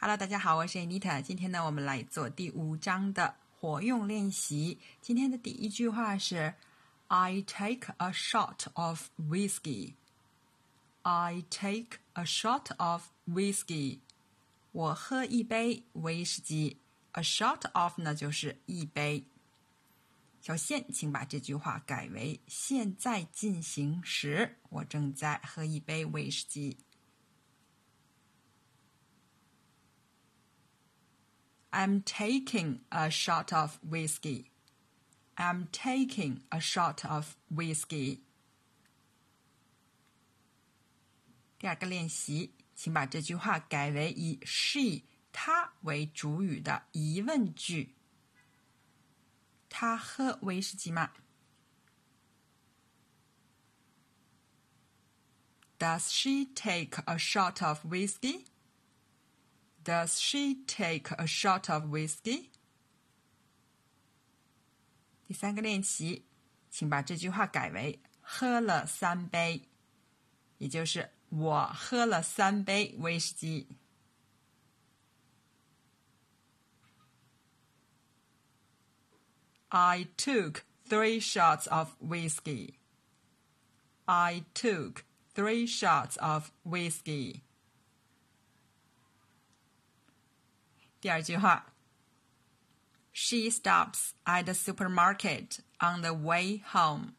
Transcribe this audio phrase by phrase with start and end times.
[0.00, 1.20] Hello，大家好，我是 Anita。
[1.20, 4.78] 今天呢，我们来做第五章的活用练习。
[5.00, 6.54] 今天的第一句话是
[7.08, 9.94] "I take a shot of whiskey."
[11.02, 13.98] I take a shot of whiskey.
[14.70, 16.76] 我喝一杯威士忌。
[17.12, 19.24] A shot of 呢就是一杯。
[20.40, 24.58] 小线，请把这句话改为现在进行时。
[24.68, 26.76] 我正在喝一杯威士忌。
[31.77, 34.51] I'm taking a shot of whiskey.
[35.35, 38.19] I'm taking a shot of whiskey.
[41.57, 47.95] 第二个练习，请把这句话改为以 she 她为主语的疑问句。
[49.69, 51.11] 她喝威士忌吗？
[55.79, 58.45] Does she take a shot of whiskey?
[59.87, 62.51] Does she take a shot of whiskey?
[65.27, 66.25] 第三个练习，
[66.69, 69.67] 请把这句话改为喝了三杯，
[70.57, 73.67] 也就是我喝了三杯威士忌。
[79.69, 82.75] I took three shots of whiskey.
[84.05, 87.41] I took three shots of whiskey.
[91.00, 91.74] 第二句话
[93.12, 97.14] ，She stops at the supermarket on the way home.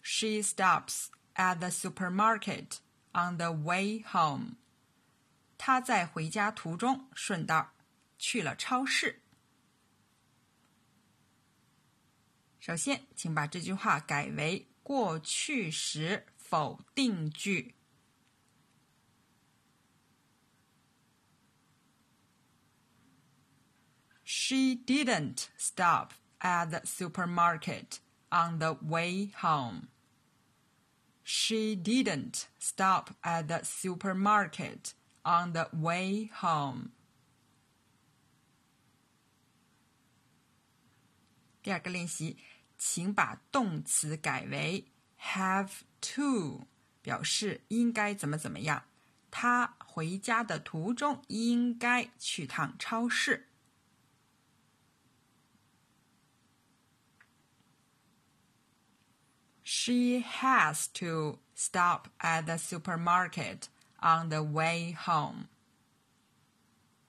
[0.00, 2.78] She stops at the supermarket
[3.12, 4.56] on the way home.
[5.56, 7.72] 她在回家途中顺道
[8.18, 9.22] 去了超市。
[12.60, 17.77] 首先，请把这句话改为过去时否定句。
[24.47, 27.99] She didn't stop at the supermarket
[28.31, 29.89] on the way home.
[31.23, 34.93] She didn't stop at the supermarket
[35.23, 36.91] on the way home.
[41.61, 42.37] 第二个练习，
[42.77, 44.91] 请把动词改为
[45.21, 45.69] have
[46.01, 46.67] to，
[47.01, 48.83] 表示应该怎么怎么样。
[49.31, 53.47] 他回家的途中应该去趟超市。
[59.87, 63.69] She has to stop at the supermarket
[64.01, 65.47] on the way home.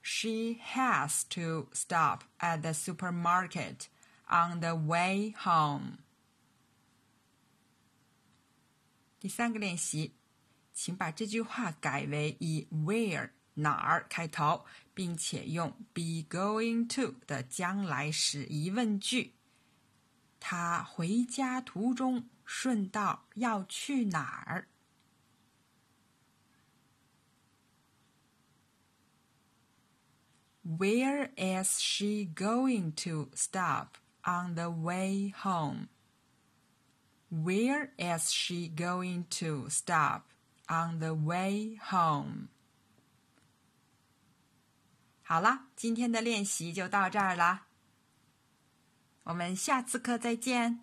[0.01, 3.89] She has to stop at the supermarket
[4.29, 5.97] on the way home.
[9.19, 10.13] 第三个练习，
[10.73, 19.33] 请把这句话改为以 where 哪儿开头，并且用 be going to 的将来时疑问句。
[20.39, 24.67] 他回家途中 顺道要去哪儿？
[30.63, 35.89] Where is she going to stop on the way home?
[37.29, 40.23] Where is she going to stop
[40.67, 42.47] on the way home?
[45.21, 47.67] 好啦，今天的练习就到这儿啦。
[49.25, 50.81] 我们下次课再见。